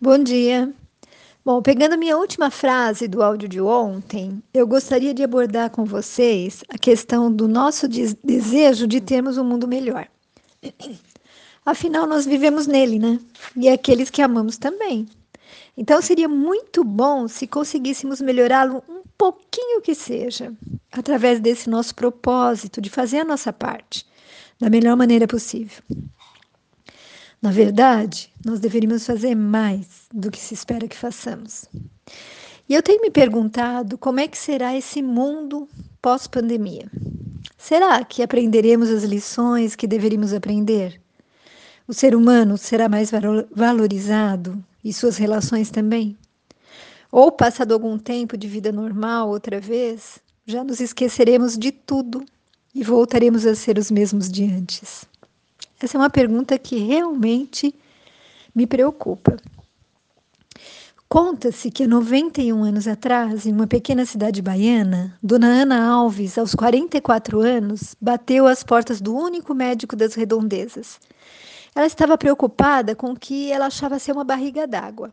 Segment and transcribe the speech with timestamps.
[0.00, 0.72] Bom dia.
[1.44, 5.84] Bom, pegando a minha última frase do áudio de ontem, eu gostaria de abordar com
[5.84, 10.06] vocês a questão do nosso desejo de termos um mundo melhor.
[11.66, 13.18] Afinal, nós vivemos nele, né?
[13.56, 15.04] E aqueles que amamos também.
[15.76, 20.52] Então, seria muito bom se conseguíssemos melhorá-lo um pouquinho que seja,
[20.92, 24.06] através desse nosso propósito de fazer a nossa parte
[24.60, 25.82] da melhor maneira possível.
[27.40, 31.66] Na verdade, nós deveríamos fazer mais do que se espera que façamos.
[32.68, 35.68] E eu tenho me perguntado como é que será esse mundo
[36.02, 36.90] pós-pandemia.
[37.56, 41.00] Será que aprenderemos as lições que deveríamos aprender?
[41.86, 43.10] O ser humano será mais
[43.50, 46.18] valorizado e suas relações também?
[47.10, 52.24] Ou, passado algum tempo de vida normal outra vez, já nos esqueceremos de tudo
[52.74, 55.07] e voltaremos a ser os mesmos de antes?
[55.80, 57.74] Essa é uma pergunta que realmente
[58.54, 59.36] me preocupa.
[61.08, 67.40] Conta-se que 91 anos atrás, em uma pequena cidade baiana, Dona Ana Alves, aos 44
[67.40, 71.00] anos, bateu às portas do único médico das redondezas.
[71.74, 75.10] Ela estava preocupada com o que ela achava ser uma barriga d'água.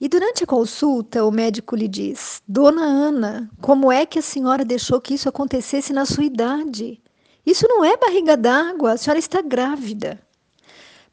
[0.00, 4.64] E durante a consulta, o médico lhe diz: Dona Ana, como é que a senhora
[4.64, 6.98] deixou que isso acontecesse na sua idade?
[7.44, 10.20] Isso não é barriga d'água, a senhora está grávida.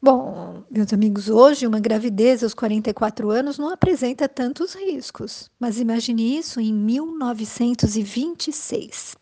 [0.00, 6.38] Bom, meus amigos, hoje uma gravidez aos 44 anos não apresenta tantos riscos, mas imagine
[6.38, 9.16] isso em 1926.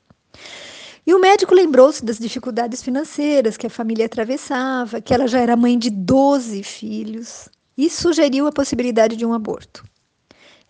[1.07, 5.57] E o médico lembrou-se das dificuldades financeiras que a família atravessava, que ela já era
[5.57, 9.83] mãe de 12 filhos, e sugeriu a possibilidade de um aborto.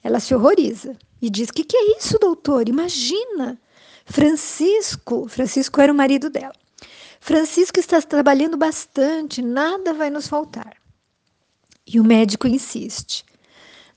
[0.04, 2.68] Ela se horroriza e diz: Que que é isso, doutor?
[2.68, 3.58] Imagina!
[4.06, 6.54] Francisco, Francisco era o marido dela.
[7.20, 10.76] Francisco está trabalhando bastante, nada vai nos faltar.
[11.86, 13.24] E o médico insiste.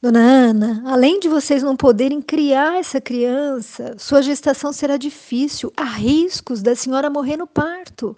[0.02, 5.84] Dona Ana, além de vocês não poderem criar essa criança, sua gestação será difícil, há
[5.84, 8.18] riscos da senhora morrer no parto.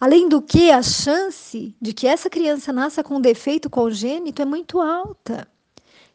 [0.00, 4.44] Além do que, a chance de que essa criança nasça com um defeito congênito é
[4.44, 5.46] muito alta.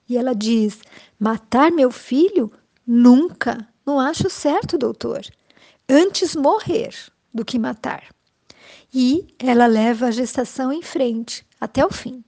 [0.10, 0.80] E ela diz:
[1.20, 2.52] matar meu filho?
[2.86, 3.68] Nunca.
[3.86, 5.22] Não acho certo, doutor.
[5.90, 6.96] Antes morrer
[7.34, 8.04] do que matar.
[8.94, 12.24] E ela leva a gestação em frente, até o fim.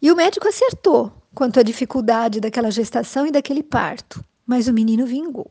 [0.00, 5.06] E o médico acertou quanto à dificuldade daquela gestação e daquele parto, mas o menino
[5.06, 5.50] vingou.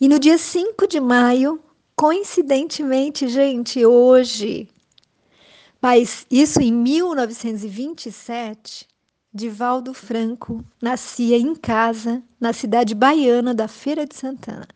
[0.00, 1.58] E no dia 5 de maio,
[1.96, 4.68] coincidentemente, gente, hoje,
[5.80, 8.86] mas isso em 1927,
[9.36, 14.68] Divaldo Franco nascia em casa, na cidade baiana da Feira de Santana.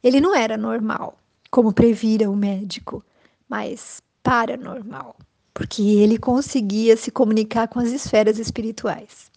[0.00, 1.18] Ele não era normal,
[1.50, 3.04] como previra o médico,
[3.48, 5.16] mas paranormal,
[5.52, 9.28] porque ele conseguia se comunicar com as esferas espirituais.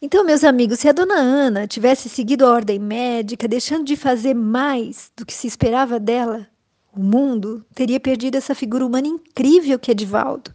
[0.00, 4.32] Então, meus amigos, se a dona Ana tivesse seguido a ordem médica, deixando de fazer
[4.32, 6.46] mais do que se esperava dela,
[6.92, 10.54] o mundo teria perdido essa figura humana incrível que é Divaldo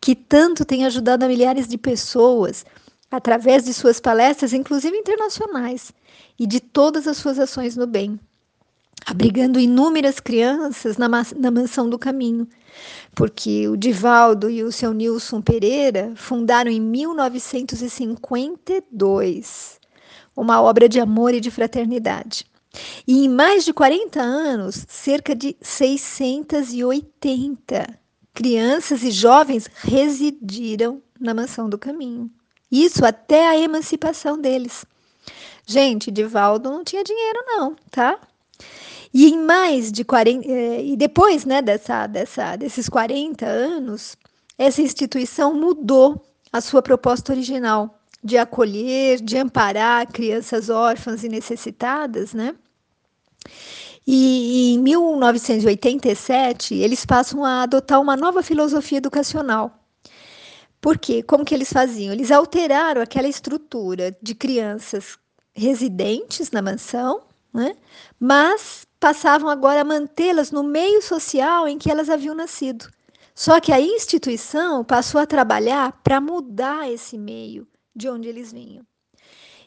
[0.00, 2.64] que tanto tem ajudado a milhares de pessoas
[3.10, 5.92] através de suas palestras, inclusive internacionais,
[6.38, 8.20] e de todas as suas ações no bem,
[9.06, 12.46] abrigando inúmeras crianças na, na Mansão do Caminho,
[13.14, 19.80] porque o Divaldo e o seu Nilson Pereira fundaram em 1952
[20.36, 22.44] uma obra de amor e de fraternidade.
[23.06, 27.98] E em mais de 40 anos, cerca de 680
[28.36, 32.30] crianças e jovens residiram na Mansão do Caminho.
[32.70, 34.84] Isso até a emancipação deles.
[35.66, 38.20] Gente, Divaldo não tinha dinheiro não, tá?
[39.12, 44.16] E em mais de 40 eh, e depois, né, dessa, dessa desses 40 anos,
[44.58, 46.22] essa instituição mudou
[46.52, 52.54] a sua proposta original de acolher, de amparar crianças órfãs e necessitadas, né?
[54.06, 59.82] E em 1987, eles passam a adotar uma nova filosofia educacional.
[60.80, 61.22] Por quê?
[61.22, 62.12] Como que eles faziam?
[62.12, 65.18] Eles alteraram aquela estrutura de crianças
[65.52, 67.22] residentes na mansão,
[67.52, 67.76] né?
[68.20, 72.88] mas passavam agora a mantê-las no meio social em que elas haviam nascido.
[73.34, 78.86] Só que a instituição passou a trabalhar para mudar esse meio de onde eles vinham.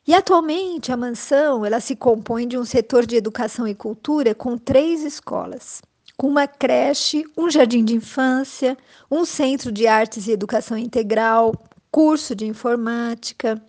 [0.09, 4.57] E atualmente a mansão ela se compõe de um setor de educação e cultura com
[4.57, 5.83] três escolas,
[6.17, 8.75] com uma creche, um jardim de infância,
[9.11, 11.53] um centro de artes e educação integral,
[11.91, 13.63] curso de informática.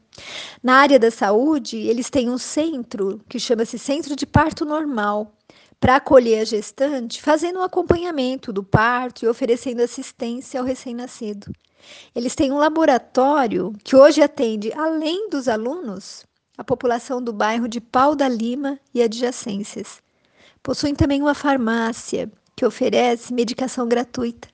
[0.62, 5.36] Na área da saúde, eles têm um centro que chama-se Centro de Parto Normal,
[5.78, 11.52] para acolher a gestante, fazendo um acompanhamento do parto e oferecendo assistência ao recém-nascido.
[12.14, 16.24] Eles têm um laboratório que hoje atende, além dos alunos,
[16.60, 20.02] a população do bairro de Pau da Lima e adjacências.
[20.62, 24.46] Possuem também uma farmácia que oferece medicação gratuita.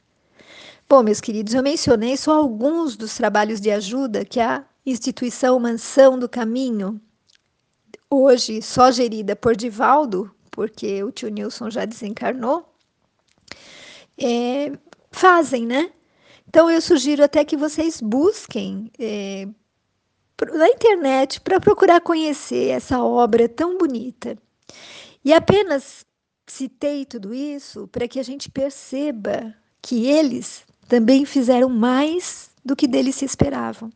[0.89, 6.17] Bom, meus queridos, eu mencionei só alguns dos trabalhos de ajuda que a instituição Mansão
[6.17, 7.01] do Caminho,
[8.09, 12.73] hoje só gerida por Divaldo, porque o tio Nilson já desencarnou,
[14.17, 14.71] é,
[15.11, 15.91] fazem, né?
[16.47, 19.49] Então eu sugiro até que vocês busquem é,
[20.53, 24.37] na internet para procurar conhecer essa obra tão bonita.
[25.25, 26.05] E apenas
[26.47, 32.87] citei tudo isso para que a gente perceba que eles também fizeram mais do que
[32.87, 33.91] deles se esperavam.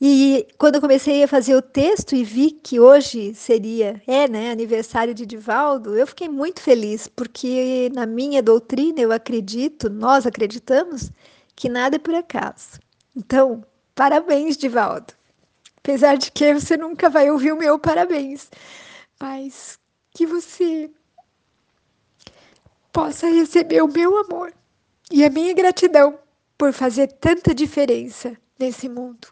[0.00, 4.50] E quando eu comecei a fazer o texto e vi que hoje seria, é, né,
[4.50, 11.10] aniversário de Divaldo, eu fiquei muito feliz, porque na minha doutrina eu acredito, nós acreditamos,
[11.56, 12.80] que nada é por acaso.
[13.16, 13.64] Então,
[13.94, 15.14] parabéns, Divaldo.
[15.78, 18.50] Apesar de que você nunca vai ouvir o meu parabéns,
[19.20, 19.78] mas
[20.12, 20.90] que você
[22.92, 24.54] possa receber o meu amor
[25.10, 26.18] e a minha gratidão
[26.56, 29.28] por fazer tanta diferença nesse mundo.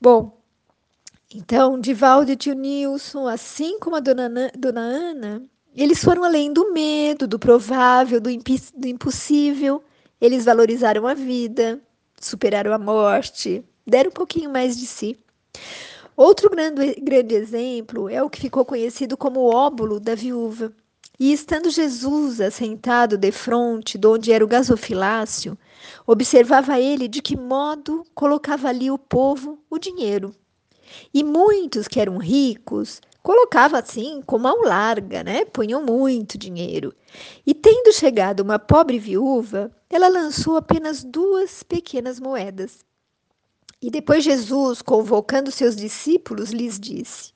[0.00, 0.40] Bom,
[1.32, 5.42] então, Divaldo e tio Nilson, assim como a dona, dona Ana,
[5.74, 8.30] eles foram além do medo, do provável, do,
[8.74, 9.82] do impossível.
[10.20, 11.80] Eles valorizaram a vida,
[12.20, 15.18] superaram a morte, deram um pouquinho mais de si.
[16.16, 20.70] Outro grande, grande exemplo é o que ficou conhecido como o óbulo da viúva.
[21.18, 25.56] E estando Jesus assentado de frente, de onde era o gasofilácio,
[26.06, 30.34] observava ele de que modo colocava ali o povo o dinheiro.
[31.12, 35.44] E muitos que eram ricos colocavam assim com mão larga, né?
[35.44, 36.94] Punham muito dinheiro.
[37.46, 42.78] E tendo chegado uma pobre viúva, ela lançou apenas duas pequenas moedas.
[43.82, 47.32] E depois Jesus, convocando seus discípulos, lhes disse: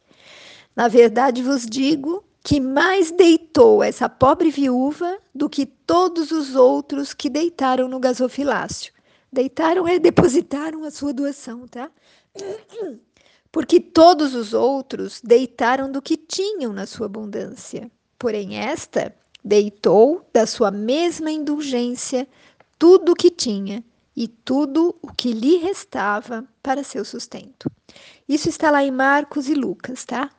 [0.76, 7.12] Na verdade vos digo que mais deitou essa pobre viúva do que todos os outros
[7.12, 8.92] que deitaram no gasofilácio.
[9.32, 11.90] Deitaram é depositaram a sua doação, tá?
[13.50, 17.90] Porque todos os outros deitaram do que tinham na sua abundância.
[18.18, 22.26] Porém, esta deitou da sua mesma indulgência
[22.78, 23.84] tudo o que tinha
[24.16, 27.70] e tudo o que lhe restava para seu sustento.
[28.28, 30.30] Isso está lá em Marcos e Lucas, tá?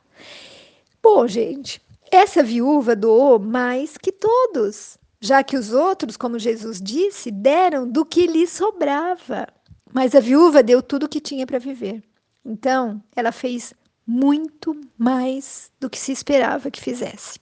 [1.02, 1.80] Bom, gente,
[2.10, 8.04] essa viúva doou mais que todos, já que os outros, como Jesus disse, deram do
[8.04, 9.46] que lhe sobrava.
[9.92, 12.02] Mas a viúva deu tudo o que tinha para viver.
[12.44, 13.72] Então, ela fez
[14.06, 17.38] muito mais do que se esperava que fizesse.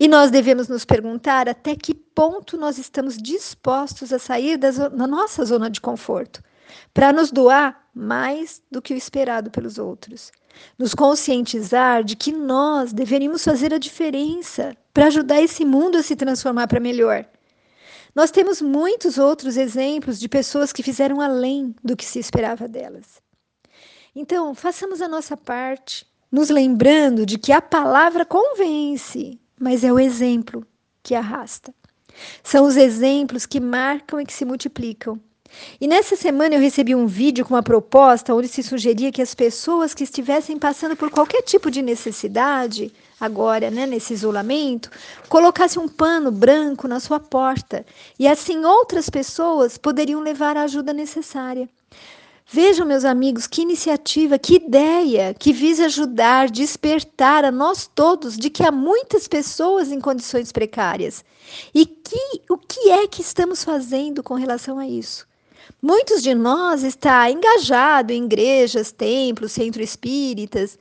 [0.00, 4.72] E nós devemos nos perguntar até que ponto nós estamos dispostos a sair da,
[5.06, 6.42] nossa zona de conforto
[6.92, 10.32] para nos doar mais do que o esperado pelos outros
[10.78, 16.16] nos conscientizar de que nós deveríamos fazer a diferença para ajudar esse mundo a se
[16.16, 17.24] transformar para melhor.
[18.14, 23.20] Nós temos muitos outros exemplos de pessoas que fizeram além do que se esperava delas.
[24.14, 30.00] Então, façamos a nossa parte, nos lembrando de que a palavra convence, mas é o
[30.00, 30.66] exemplo
[31.02, 31.74] que arrasta.
[32.42, 35.20] São os exemplos que marcam e que se multiplicam.
[35.80, 39.34] E nessa semana eu recebi um vídeo com uma proposta onde se sugeria que as
[39.34, 44.90] pessoas que estivessem passando por qualquer tipo de necessidade, agora, né, nesse isolamento,
[45.28, 47.84] colocassem um pano branco na sua porta
[48.18, 51.68] e assim outras pessoas poderiam levar a ajuda necessária.
[52.52, 58.50] Vejam, meus amigos, que iniciativa, que ideia que visa ajudar, despertar a nós todos de
[58.50, 61.24] que há muitas pessoas em condições precárias.
[61.72, 65.28] E que, o que é que estamos fazendo com relação a isso?
[65.80, 70.76] Muitos de nós está engajado em igrejas, templos, centros espíritas,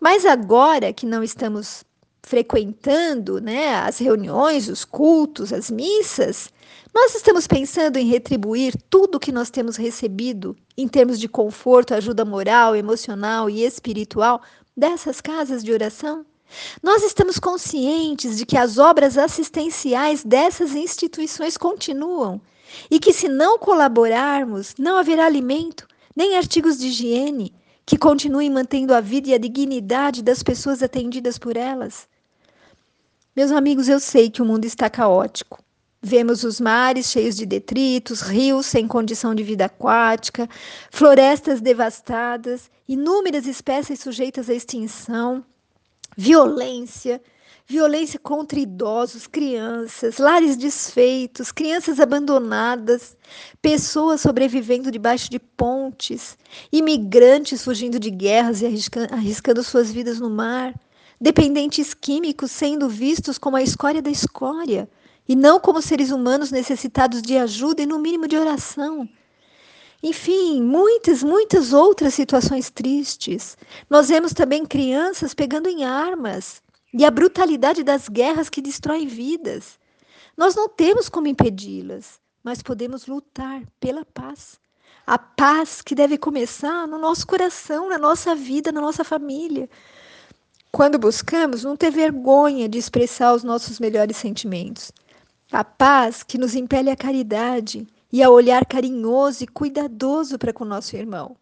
[0.00, 1.84] mas agora que não estamos
[2.22, 6.50] frequentando né, as reuniões, os cultos, as missas,
[6.94, 12.24] nós estamos pensando em retribuir tudo que nós temos recebido em termos de conforto, ajuda
[12.24, 14.42] moral, emocional e espiritual
[14.76, 16.24] dessas casas de oração?
[16.82, 22.40] Nós estamos conscientes de que as obras assistenciais dessas instituições continuam
[22.90, 27.54] e que, se não colaborarmos, não haverá alimento, nem artigos de higiene
[27.86, 32.06] que continuem mantendo a vida e a dignidade das pessoas atendidas por elas.
[33.34, 35.58] Meus amigos, eu sei que o mundo está caótico.
[36.02, 40.46] Vemos os mares cheios de detritos, rios sem condição de vida aquática,
[40.90, 45.42] florestas devastadas, inúmeras espécies sujeitas à extinção,
[46.14, 47.22] violência,
[47.66, 53.16] violência contra idosos, crianças, lares desfeitos, crianças abandonadas,
[53.62, 56.36] pessoas sobrevivendo debaixo de pontes,
[56.70, 60.74] imigrantes fugindo de guerras e arriscando suas vidas no mar,
[61.22, 64.90] dependentes químicos sendo vistos como a escória da escória
[65.28, 69.08] e não como seres humanos necessitados de ajuda e, no mínimo, de oração.
[70.02, 73.56] Enfim, muitas, muitas outras situações tristes.
[73.88, 76.60] Nós vemos também crianças pegando em armas
[76.92, 79.78] e a brutalidade das guerras que destroem vidas.
[80.36, 84.58] Nós não temos como impedi-las, mas podemos lutar pela paz.
[85.06, 89.70] A paz que deve começar no nosso coração, na nossa vida, na nossa família.
[90.74, 94.90] Quando buscamos não ter vergonha de expressar os nossos melhores sentimentos.
[95.52, 100.64] A paz que nos impele à caridade e a olhar carinhoso e cuidadoso para com
[100.64, 101.36] o nosso irmão.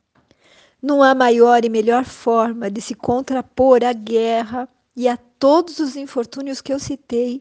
[0.82, 5.94] Não há maior e melhor forma de se contrapor à guerra e a todos os
[5.94, 7.40] infortúnios que eu citei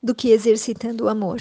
[0.00, 1.40] do que exercitando o amor.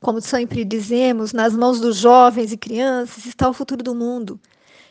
[0.00, 4.40] Como sempre dizemos, nas mãos dos jovens e crianças está o futuro do mundo.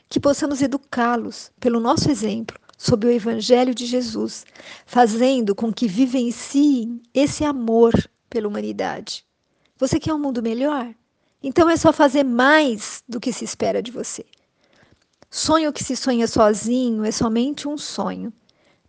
[0.10, 4.46] Que possamos educá-los pelo nosso exemplo sob o Evangelho de Jesus,
[4.86, 7.94] fazendo com que vivenciem esse amor
[8.30, 9.26] pela humanidade.
[9.78, 10.94] Você quer um mundo melhor?
[11.42, 14.26] Então é só fazer mais do que se espera de você.
[15.30, 18.32] Sonho que se sonha sozinho é somente um sonho.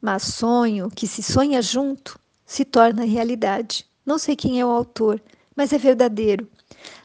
[0.01, 3.87] Mas sonho que se sonha junto se torna realidade.
[4.07, 5.21] Não sei quem é o autor,
[5.55, 6.49] mas é verdadeiro.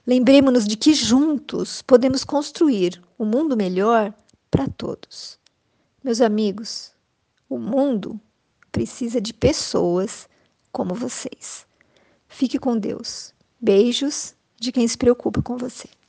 [0.06, 4.14] Lembremos-nos de que juntos podemos construir um mundo melhor
[4.52, 5.40] para todos.
[6.04, 6.92] Meus amigos,
[7.48, 8.20] o mundo
[8.74, 10.28] precisa de pessoas
[10.70, 11.66] como vocês.
[12.28, 13.34] Fique com Deus.
[13.62, 15.88] Beijos de quem se preocupa com você.